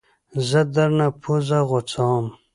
زه 0.49 0.61
درنه 0.75 1.07
پوزه 1.21 1.59
غوڅوم 1.69 2.25